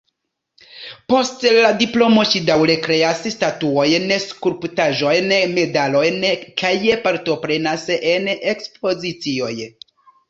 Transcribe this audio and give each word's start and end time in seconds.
Post 1.11 1.43
la 1.57 1.69
diplomo 1.81 2.23
ŝi 2.29 2.41
daŭre 2.47 2.77
kreas 2.87 3.21
statuojn, 3.35 4.07
skulptaĵojn, 4.23 5.31
medalojn 5.59 6.17
kaj 6.63 6.73
partoprenas 7.05 7.85
en 8.15 8.31
ekspozicioj. 8.41 9.55